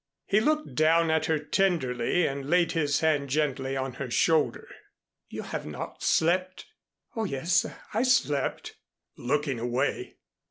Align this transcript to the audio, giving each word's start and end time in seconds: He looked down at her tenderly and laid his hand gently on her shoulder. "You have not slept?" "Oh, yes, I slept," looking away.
He 0.25 0.39
looked 0.39 0.73
down 0.73 1.11
at 1.11 1.25
her 1.27 1.37
tenderly 1.37 2.25
and 2.25 2.49
laid 2.49 2.71
his 2.71 3.01
hand 3.01 3.29
gently 3.29 3.77
on 3.77 3.93
her 4.01 4.09
shoulder. 4.09 4.67
"You 5.29 5.43
have 5.43 5.67
not 5.67 6.01
slept?" 6.01 6.65
"Oh, 7.15 7.25
yes, 7.25 7.67
I 7.93 8.01
slept," 8.01 8.77
looking 9.15 9.59
away. 9.59 10.17